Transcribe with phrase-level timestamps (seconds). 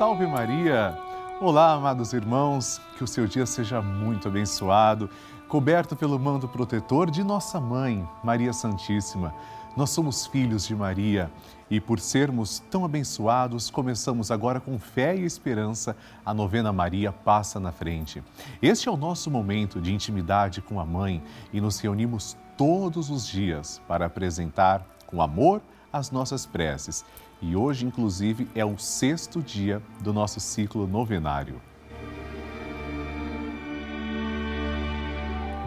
[0.00, 0.98] Salve Maria!
[1.42, 5.10] Olá, amados irmãos, que o seu dia seja muito abençoado,
[5.46, 9.34] coberto pelo manto protetor de nossa mãe, Maria Santíssima.
[9.76, 11.30] Nós somos filhos de Maria
[11.70, 15.94] e, por sermos tão abençoados, começamos agora com fé e esperança
[16.24, 18.24] a novena Maria Passa na Frente.
[18.62, 21.22] Este é o nosso momento de intimidade com a mãe
[21.52, 25.60] e nos reunimos todos os dias para apresentar com amor
[25.92, 27.04] as nossas preces
[27.42, 31.60] e hoje, inclusive, é o sexto dia do nosso ciclo novenário.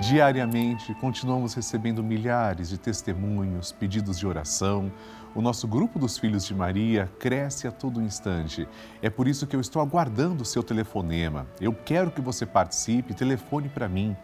[0.01, 4.91] Diariamente, continuamos recebendo milhares de testemunhos, pedidos de oração.
[5.33, 8.67] O nosso grupo dos Filhos de Maria cresce a todo instante.
[9.01, 11.47] É por isso que eu estou aguardando o seu telefonema.
[11.59, 14.15] Eu quero que você participe, telefone para mim.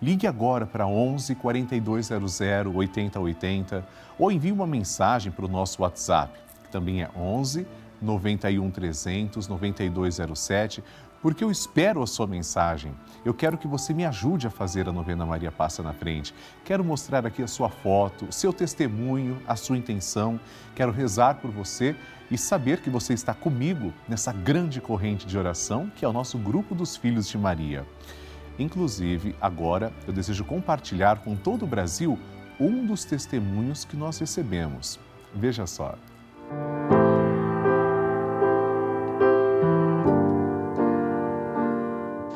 [0.00, 2.40] Ligue agora para 11 4200
[2.72, 3.86] 8080
[4.18, 6.43] ou envie uma mensagem para o nosso WhatsApp
[6.74, 7.64] também é 11
[8.02, 10.82] 91 300 9207,
[11.22, 12.92] porque eu espero a sua mensagem.
[13.24, 16.34] Eu quero que você me ajude a fazer a novena Maria Passa na Frente.
[16.64, 20.38] Quero mostrar aqui a sua foto, seu testemunho, a sua intenção.
[20.74, 21.94] Quero rezar por você
[22.28, 26.36] e saber que você está comigo nessa grande corrente de oração que é o nosso
[26.36, 27.86] grupo dos Filhos de Maria.
[28.58, 32.18] Inclusive, agora eu desejo compartilhar com todo o Brasil
[32.58, 34.98] um dos testemunhos que nós recebemos.
[35.32, 35.96] Veja só.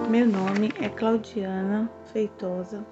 [0.08, 2.84] Meu nome é Claudiana Feitosa.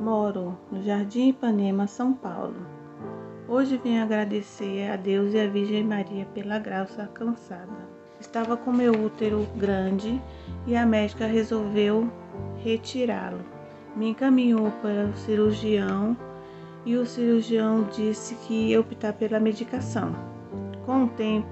[0.00, 2.66] Moro no Jardim Ipanema, São Paulo.
[3.48, 7.88] Hoje vim agradecer a Deus e a Virgem Maria pela graça alcançada.
[8.18, 10.22] Estava com meu útero grande
[10.66, 12.10] e a médica resolveu
[12.62, 13.44] retirá-lo.
[13.94, 16.16] Me encaminhou para o cirurgião
[16.86, 20.14] e o cirurgião disse que ia optar pela medicação.
[20.86, 21.48] Com o tempo,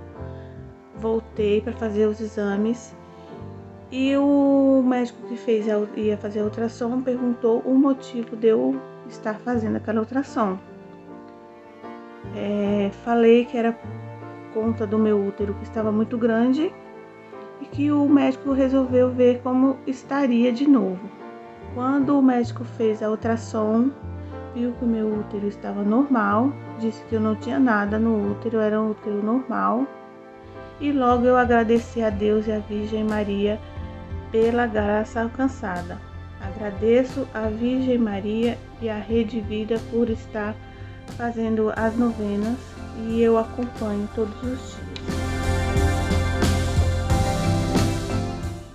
[0.97, 2.97] voltei para fazer os exames
[3.91, 9.35] e o médico que fez ia fazer a ultrassom perguntou o motivo de eu estar
[9.41, 10.57] fazendo aquela ultrassom.
[12.37, 13.77] É, falei que era
[14.53, 16.73] conta do meu útero que estava muito grande
[17.61, 21.11] e que o médico resolveu ver como estaria de novo.
[21.75, 23.91] Quando o médico fez a ultrassom,
[24.55, 28.59] viu que o meu útero estava normal, disse que eu não tinha nada no útero,
[28.59, 29.87] era um útero normal.
[30.81, 33.61] E logo eu agradeci a Deus e a Virgem Maria
[34.31, 35.99] pela graça alcançada.
[36.41, 40.55] Agradeço a Virgem Maria e a Rede Vida por estar
[41.17, 42.59] fazendo as novenas
[43.09, 44.85] e eu acompanho todos os dias.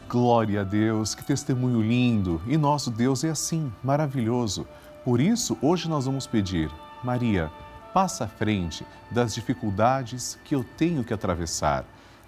[0.07, 2.41] Glória a Deus, que testemunho lindo!
[2.47, 4.65] E nosso Deus é assim, maravilhoso.
[5.09, 6.69] Por isso, hoje nós vamos pedir,
[7.03, 7.51] Maria,
[7.95, 11.83] passa à frente das dificuldades que eu tenho que atravessar.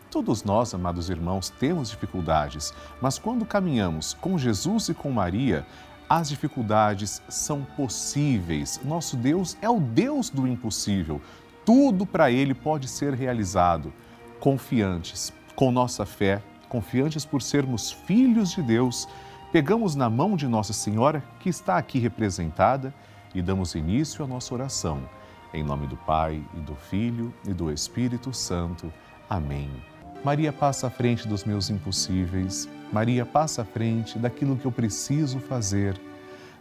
[0.09, 5.63] Todos nós, amados irmãos, temos dificuldades, mas quando caminhamos com Jesus e com Maria,
[6.09, 8.81] as dificuldades são possíveis.
[8.83, 11.21] Nosso Deus é o Deus do impossível.
[11.63, 13.93] Tudo para Ele pode ser realizado.
[14.39, 19.07] Confiantes, com nossa fé, confiantes por sermos filhos de Deus
[19.51, 22.93] pegamos na mão de Nossa Senhora, que está aqui representada,
[23.35, 25.01] e damos início à nossa oração.
[25.53, 28.91] Em nome do Pai, e do Filho, e do Espírito Santo.
[29.29, 29.69] Amém.
[30.23, 32.69] Maria passa à frente dos meus impossíveis.
[32.93, 35.99] Maria passa à frente daquilo que eu preciso fazer.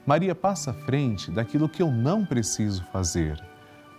[0.05, 3.41] Maria passa à frente daquilo que eu não preciso fazer.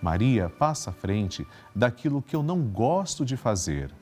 [0.02, 3.94] Maria passa à frente daquilo que eu não gosto de fazer.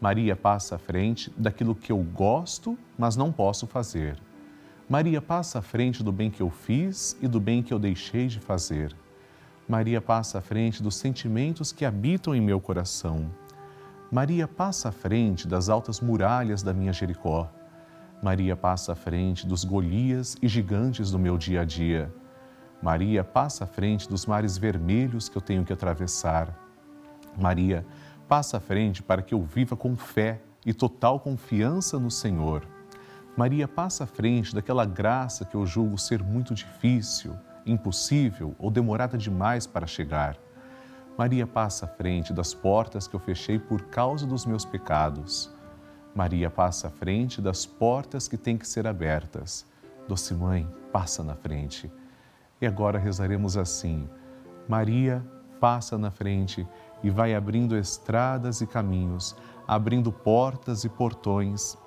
[0.00, 4.23] Maria passa à frente daquilo que eu gosto, mas não posso fazer.
[4.88, 8.26] Maria passa à frente do bem que eu fiz e do bem que eu deixei
[8.26, 8.94] de fazer.
[9.66, 13.30] Maria passa à frente dos sentimentos que habitam em meu coração.
[14.12, 17.50] Maria passa à frente das altas muralhas da minha Jericó.
[18.22, 22.12] Maria passa à frente dos Golias e gigantes do meu dia a dia.
[22.82, 26.54] Maria passa à frente dos mares vermelhos que eu tenho que atravessar.
[27.38, 27.86] Maria
[28.28, 32.73] passa à frente para que eu viva com fé e total confiança no Senhor.
[33.36, 37.36] Maria passa à frente daquela graça que eu julgo ser muito difícil,
[37.66, 40.36] impossível ou demorada demais para chegar.
[41.18, 45.52] Maria passa à frente das portas que eu fechei por causa dos meus pecados.
[46.14, 49.66] Maria passa à frente das portas que têm que ser abertas.
[50.06, 51.90] Doce Mãe, passa na frente.
[52.60, 54.08] E agora rezaremos assim:
[54.68, 55.24] Maria,
[55.60, 56.66] passa na frente
[57.02, 59.34] e vai abrindo estradas e caminhos,
[59.66, 61.76] abrindo portas e portões,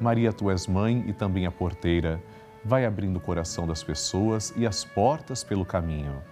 [0.00, 2.22] Maria, tu és mãe e também a porteira.
[2.64, 6.22] Vai abrindo o coração das pessoas e as portas pelo caminho.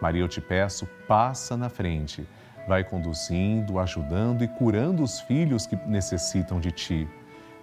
[0.00, 2.26] Maria, eu te peço, passa na frente
[2.66, 7.08] Vai conduzindo, ajudando e curando os filhos que necessitam de ti.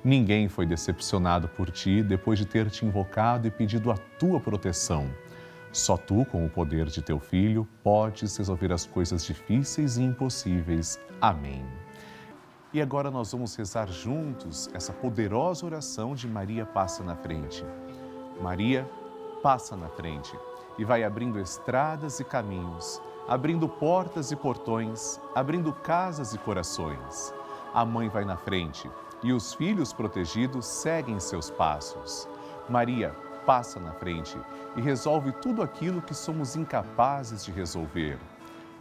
[0.04, 5.10] Ninguém foi decepcionado por ti depois de ter te invocado e pedido a tua proteção.
[5.72, 11.00] Só tu, com o poder de teu filho, podes resolver as coisas difíceis e impossíveis.
[11.22, 11.66] Amém.
[12.74, 17.66] E agora nós vamos rezar juntos essa poderosa oração de Maria passa na frente.
[18.42, 18.90] Maria
[19.42, 20.38] passa na frente
[20.78, 27.34] e vai abrindo estradas e caminhos abrindo portas e portões, abrindo casas e corações.
[27.74, 28.90] A mãe vai na frente
[29.22, 32.28] e os filhos protegidos seguem seus passos.
[32.70, 33.14] Maria
[33.46, 34.38] passa na frente
[34.78, 38.18] e resolve tudo aquilo que somos incapazes de resolver.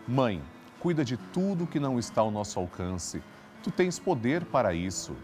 [0.06, 0.40] Mãe,
[0.78, 3.20] cuida de tudo que não está ao nosso alcance.
[3.66, 5.16] Tu tens poder para isso.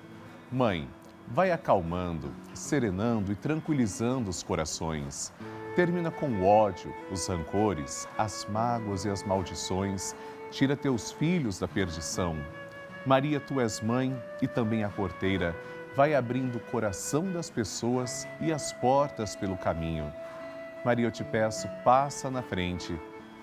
[0.51, 0.89] Mãe,
[1.29, 5.33] vai acalmando, serenando e tranquilizando os corações
[5.75, 10.15] termina com o ódio, os rancores, as mágoas e as maldições.
[10.51, 12.37] Tira teus filhos da perdição.
[13.07, 15.57] Maria, tu és mãe e também a porteira.
[15.97, 20.13] Vai abrindo o coração das pessoas e as portas pelo caminho.
[20.85, 22.99] Maria, eu te peço, passa na frente.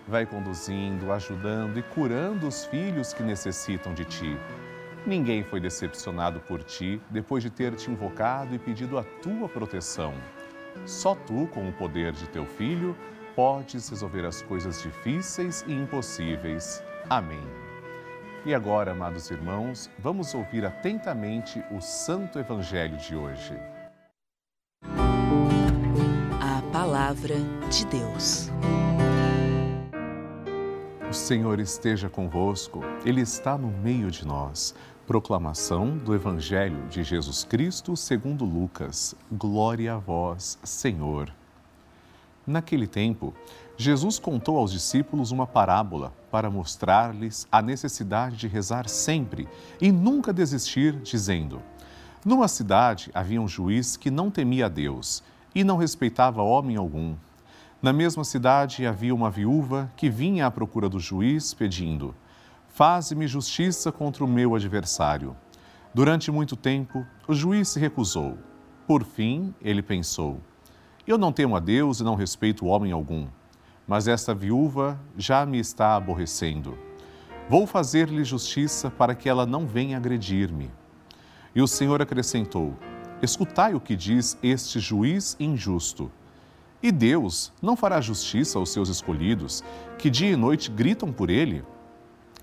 [0.07, 4.37] Vai conduzindo, ajudando e curando os filhos que necessitam de ti.
[5.09, 10.13] Ninguém foi decepcionado por ti depois de ter te invocado e pedido a tua proteção.
[10.85, 12.95] Só tu, com o poder de teu Filho,
[13.35, 16.83] podes resolver as coisas difíceis e impossíveis.
[17.09, 17.41] Amém.
[18.45, 23.59] E agora, amados irmãos, vamos ouvir atentamente o Santo Evangelho de hoje.
[26.39, 27.33] A Palavra
[27.71, 28.51] de Deus.
[31.09, 34.75] O Senhor esteja convosco, Ele está no meio de nós.
[35.09, 39.15] Proclamação do Evangelho de Jesus Cristo segundo Lucas.
[39.31, 41.33] Glória a vós, Senhor.
[42.45, 43.33] Naquele tempo,
[43.75, 49.49] Jesus contou aos discípulos uma parábola para mostrar-lhes a necessidade de rezar sempre
[49.81, 51.59] e nunca desistir, dizendo:
[52.23, 55.23] Numa cidade havia um juiz que não temia a Deus
[55.55, 57.15] e não respeitava homem algum.
[57.81, 62.13] Na mesma cidade havia uma viúva que vinha à procura do juiz pedindo:
[62.69, 65.35] Faze-me justiça contra o meu adversário.
[65.93, 68.37] Durante muito tempo, o juiz se recusou.
[68.87, 70.39] Por fim, ele pensou:
[71.05, 73.27] Eu não temo a Deus e não respeito homem algum,
[73.87, 76.77] mas esta viúva já me está aborrecendo.
[77.49, 80.71] Vou fazer-lhe justiça para que ela não venha agredir-me.
[81.53, 82.77] E o Senhor acrescentou:
[83.21, 86.11] Escutai o que diz este juiz injusto.
[86.81, 89.63] E Deus não fará justiça aos seus escolhidos,
[89.97, 91.65] que dia e noite gritam por ele?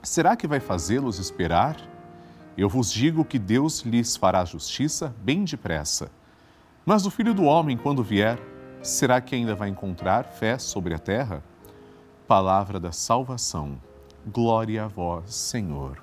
[0.02, 1.76] Será que vai fazê-los esperar?
[2.56, 6.10] Eu vos digo que Deus lhes fará justiça bem depressa.
[6.86, 8.38] Mas o filho do homem, quando vier,
[8.82, 11.42] será que ainda vai encontrar fé sobre a terra?
[12.26, 13.78] Palavra da salvação.
[14.26, 16.02] Glória a vós, Senhor.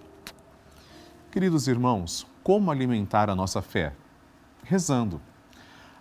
[1.31, 3.93] Queridos irmãos, como alimentar a nossa fé?
[4.63, 5.19] Rezando.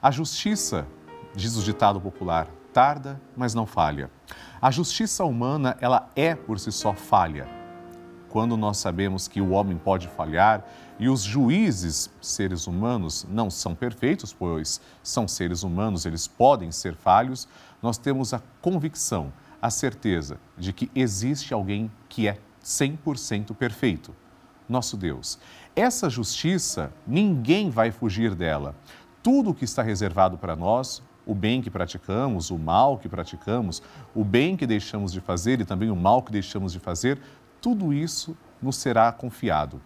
[0.03, 0.87] A justiça,
[1.35, 4.11] diz o ditado popular, tarda, mas não falha.
[4.61, 7.62] A justiça humana, ela é por si só falha
[8.33, 10.67] quando nós sabemos que o homem pode falhar
[10.99, 16.97] e os juízes, seres humanos, não são perfeitos, pois são seres humanos, eles podem ser
[16.97, 17.47] falhos,
[17.83, 24.15] nós temos a convicção, a certeza de que existe alguém que é 100% perfeito,
[24.67, 25.39] nosso Deus.
[25.77, 28.75] Essa justiça, ninguém vai fugir dela.
[29.23, 33.83] Tudo o que está reservado para nós, o bem que praticamos, o mal que praticamos,
[34.15, 37.21] o bem que deixamos de fazer e também o mal que deixamos de fazer,
[37.63, 39.81] tudo isso nos será confiado.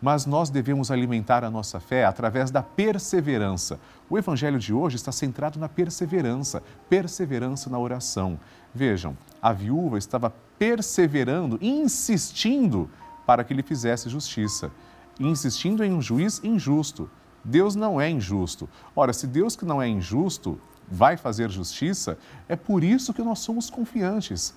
[0.00, 3.80] Mas nós devemos alimentar a nossa fé através da perseverança.
[4.10, 8.38] O evangelho de hoje está centrado na perseverança, perseverança na oração.
[8.74, 12.90] Vejam, a viúva estava perseverando, insistindo
[13.26, 14.70] para que lhe fizesse justiça,
[15.18, 17.10] insistindo em um juiz injusto.
[17.42, 18.68] Deus não é injusto.
[18.94, 22.18] Ora, se Deus que não é injusto vai fazer justiça,
[22.48, 24.54] é por isso que nós somos confiantes.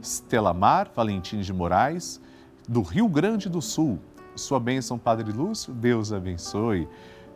[0.00, 2.20] Estelamar Valentim de Moraes,
[2.68, 3.98] do Rio Grande do Sul.
[4.34, 6.88] Sua bênção, Padre Lúcio, Deus abençoe.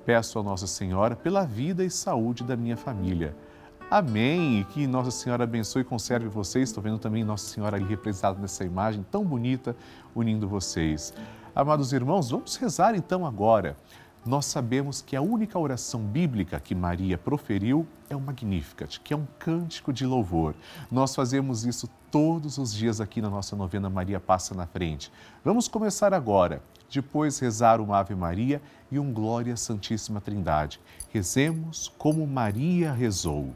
[0.07, 3.37] Peço a Nossa Senhora pela vida e saúde da minha família.
[3.91, 4.61] Amém.
[4.61, 6.71] E que Nossa Senhora abençoe e conserve vocês.
[6.71, 9.77] Estou vendo também Nossa Senhora ali representada nessa imagem tão bonita,
[10.15, 11.13] unindo vocês.
[11.55, 13.77] Amados irmãos, vamos rezar então agora.
[14.27, 19.17] Nós sabemos que a única oração bíblica que Maria proferiu é o Magnificat, que é
[19.17, 20.55] um cântico de louvor.
[20.91, 25.13] Nós fazemos isso todos os dias aqui na nossa novena Maria Passa na Frente.
[25.45, 30.81] Vamos começar agora, depois rezar um Ave Maria e um Glória Santíssima Trindade.
[31.13, 33.55] Rezemos como Maria rezou.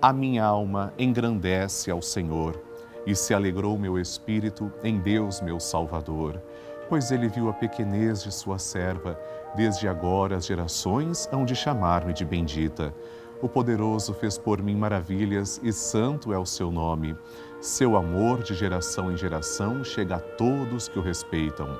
[0.00, 2.58] A minha alma engrandece ao Senhor
[3.06, 6.40] e se alegrou meu espírito em Deus, meu Salvador,
[6.88, 9.18] pois ele viu a pequenez de sua serva.
[9.54, 12.94] Desde agora as gerações hão de chamar-me de bendita.
[13.42, 17.16] O poderoso fez por mim maravilhas e santo é o seu nome.
[17.60, 21.78] Seu amor de geração em geração chega a todos que o respeitam.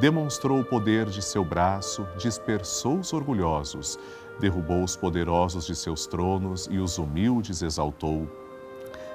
[0.00, 3.98] Demonstrou o poder de seu braço, dispersou os orgulhosos
[4.38, 8.26] derrubou os poderosos de seus tronos e os humildes exaltou.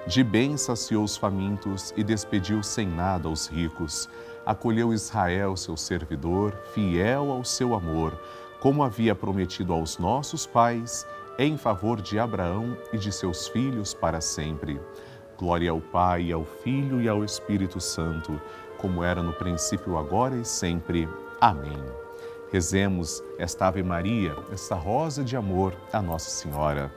[0.05, 4.09] De bem saciou os famintos e despediu sem nada os ricos.
[4.45, 8.19] Acolheu Israel, seu servidor, fiel ao seu amor,
[8.59, 11.07] como havia prometido aos nossos pais,
[11.37, 14.79] em favor de Abraão e de seus filhos para sempre.
[15.37, 18.39] Glória ao Pai, ao Filho e ao Espírito Santo,
[18.77, 21.07] como era no princípio, agora e sempre.
[21.41, 21.81] Amém.
[22.51, 26.91] Rezemos esta Ave Maria, esta rosa de amor a Nossa Senhora.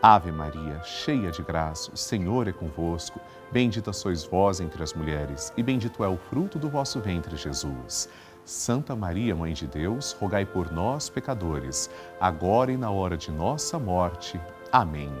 [0.00, 3.18] Ave Maria, cheia de graça, o Senhor é convosco.
[3.52, 8.08] Bendita sois vós entre as mulheres, e bendito é o fruto do vosso ventre, Jesus.
[8.44, 13.78] Santa Maria, Mãe de Deus, rogai por nós, pecadores, agora e na hora de nossa
[13.78, 14.40] morte.
[14.72, 15.12] Amém.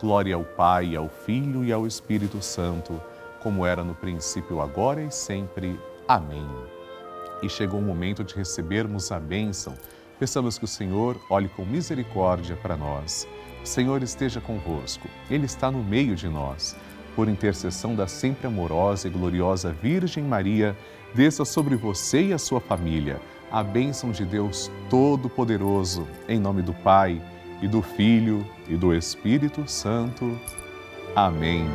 [0.00, 3.00] Glória ao Pai, ao Filho e ao Espírito Santo,
[3.42, 5.78] como era no princípio, agora e sempre.
[6.06, 6.46] Amém
[7.42, 9.74] e chegou o momento de recebermos a bênção.
[10.18, 13.26] Peçamos que o Senhor olhe com misericórdia para nós.
[13.62, 16.76] O Senhor esteja convosco, Ele está no meio de nós.
[17.14, 20.76] Por intercessão da sempre amorosa e gloriosa Virgem Maria,
[21.14, 23.20] desça sobre você e a sua família
[23.52, 27.20] a bênção de Deus Todo-Poderoso, em nome do Pai,
[27.60, 30.40] e do Filho, e do Espírito Santo.
[31.14, 31.66] Amém.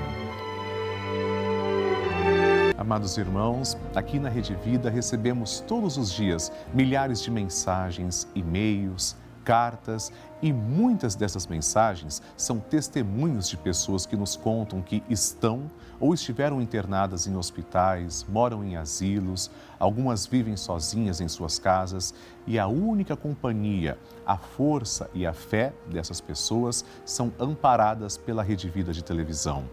[2.76, 9.16] Amados irmãos, aqui na Rede Vida recebemos todos os dias milhares de mensagens, e-mails,
[9.46, 16.14] cartas e muitas dessas mensagens são testemunhos de pessoas que nos contam que estão ou
[16.14, 22.14] estiveram internadas em hospitais, moram em asilos, algumas vivem sozinhas em suas casas
[22.46, 28.70] e a única companhia, a força e a fé dessas pessoas são amparadas pela Rede
[28.70, 29.66] Vida de televisão.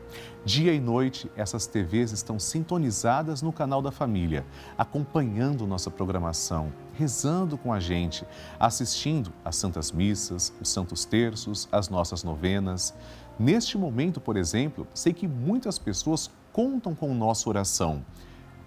[0.44, 4.44] Dia e noite, essas TVs estão sintonizadas no canal da família,
[4.76, 8.26] acompanhando nossa programação, rezando com a gente,
[8.58, 12.94] assistindo às Santas Missas, os Santos Terços, as nossas novenas.
[13.38, 18.04] Neste momento, por exemplo, sei que muitas pessoas contam com nossa oração.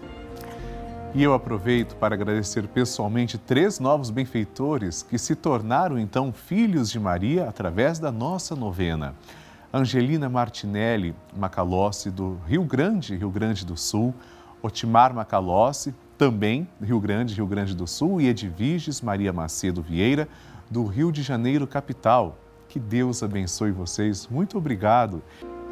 [1.14, 6.98] E eu aproveito para agradecer pessoalmente três novos benfeitores que se tornaram então filhos de
[6.98, 9.14] Maria através da nossa novena.
[9.72, 14.12] Angelina Martinelli Macalossi, do Rio Grande, Rio Grande do Sul,
[14.60, 20.28] Otimar Macalossi, também Rio Grande, Rio Grande do Sul, e Edviges Maria Macedo Vieira,
[20.71, 22.38] do Rio de Janeiro, capital.
[22.68, 24.26] Que Deus abençoe vocês.
[24.28, 25.23] Muito obrigado.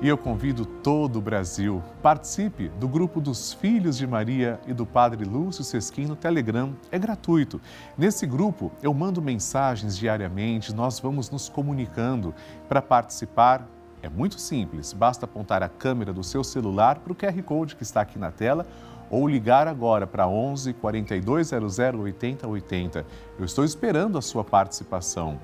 [0.02, 4.84] E eu convido todo o Brasil, participe do grupo dos Filhos de Maria e do
[4.84, 7.60] Padre Lúcio Sesquim no Telegram, é gratuito.
[7.96, 12.34] Nesse grupo eu mando mensagens diariamente, nós vamos nos comunicando.
[12.68, 13.64] Para participar
[14.02, 17.84] é muito simples, basta apontar a câmera do seu celular para o QR Code que
[17.84, 18.66] está aqui na tela
[19.12, 23.06] ou ligar agora para 11 4200 8080.
[23.38, 25.38] Eu estou esperando a sua participação.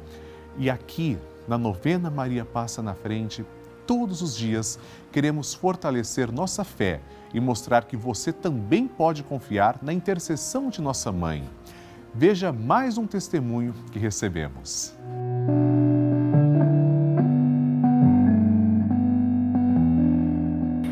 [0.56, 3.44] E aqui, na novena Maria Passa na Frente,
[3.87, 4.78] todos os dias,
[5.12, 7.00] queremos fortalecer nossa fé
[7.32, 11.44] e mostrar que você também pode confiar na intercessão de nossa mãe.
[12.14, 14.96] Veja mais um testemunho que recebemos.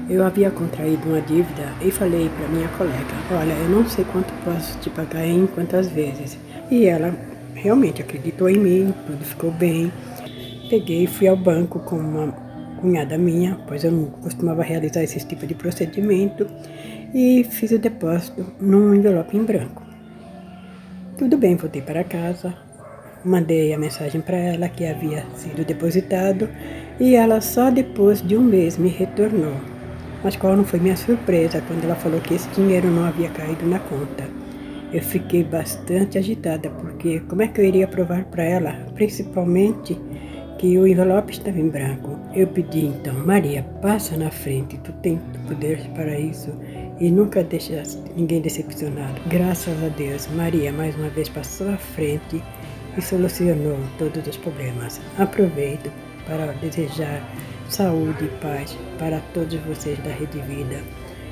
[0.09, 4.33] Eu havia contraído uma dívida e falei para minha colega: Olha, eu não sei quanto
[4.45, 6.39] posso te pagar em quantas vezes.
[6.71, 7.13] E ela
[7.55, 9.91] realmente acreditou em mim, tudo ficou bem.
[10.71, 12.33] Peguei e fui ao banco com uma
[12.81, 16.47] cunhada minha, pois eu não costumava realizar esse tipo de procedimento,
[17.13, 19.83] e fiz o depósito num envelope em branco.
[21.19, 22.55] Tudo bem, voltei para casa,
[23.25, 26.49] mandei a mensagem para ela que havia sido depositado
[27.01, 29.76] e ela só depois de um mês me retornou.
[30.23, 33.67] Mas qual não foi minha surpresa quando ela falou que esse dinheiro não havia caído
[33.67, 34.25] na conta.
[34.93, 39.99] Eu fiquei bastante agitada porque como é que eu iria provar para ela, principalmente
[40.59, 42.19] que o envelope estava em branco.
[42.35, 46.51] Eu pedi então, Maria, passa na frente, tu tens poder para isso
[46.99, 49.21] e nunca deixas ninguém decepcionado.
[49.27, 52.43] Graças a Deus, Maria mais uma vez passou à frente
[52.97, 55.01] e solucionou todos os problemas.
[55.19, 55.91] Aproveito
[56.27, 57.23] para desejar
[57.69, 60.83] saúde e paz para todos vocês da Rede Vida.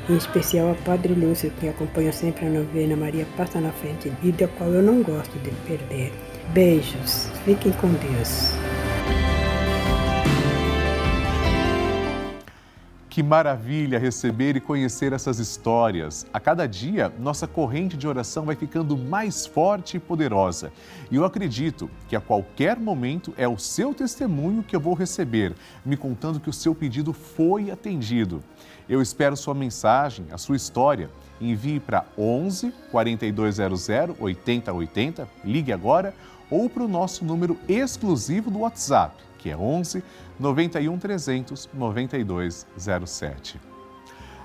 [0.08, 4.32] Em especial a Padre Lúcio, que acompanha sempre a novena Maria Passa na Frente e
[4.32, 6.12] da qual eu não gosto de perder.
[6.52, 8.52] Beijos, fiquem com Deus.
[13.14, 16.26] Que maravilha receber e conhecer essas histórias.
[16.32, 20.72] A cada dia, nossa corrente de oração vai ficando mais forte e poderosa.
[21.12, 25.54] E eu acredito que a qualquer momento é o seu testemunho que eu vou receber,
[25.86, 28.42] me contando que o seu pedido foi atendido.
[28.88, 31.08] Eu espero sua mensagem, a sua história.
[31.40, 36.12] Envie para 11 4200 8080, ligue agora,
[36.50, 40.02] ou para o nosso número exclusivo do WhatsApp, que é 11
[40.40, 43.60] 91 300 9207.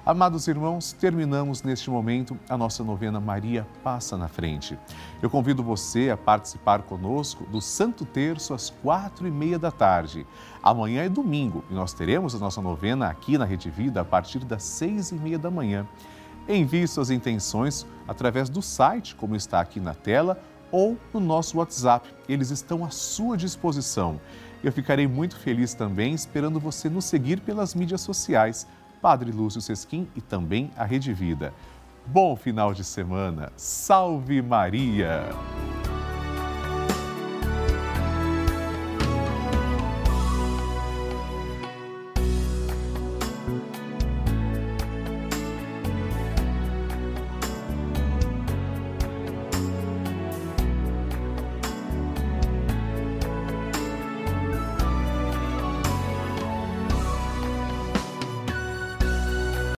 [0.06, 4.78] Amados irmãos, terminamos neste momento a nossa novena Maria Passa na Frente.
[5.22, 10.28] Eu convido você a participar conosco do Santo Terço às quatro e meia da tarde.
[10.62, 14.40] Amanhã é domingo e nós teremos a nossa novena aqui na Rede Vida a partir
[14.40, 15.88] das seis e meia da manhã.
[16.46, 22.10] Envie suas intenções através do site, como está aqui na tela, ou no nosso WhatsApp.
[22.28, 24.20] Eles estão à sua disposição.
[24.64, 28.68] Eu ficarei muito feliz também esperando você nos seguir pelas mídias sociais,
[29.02, 31.54] Padre Lúcio Sesquim e também a Rede Vida.
[32.06, 33.52] Bom final de semana.
[33.56, 35.30] Salve Maria!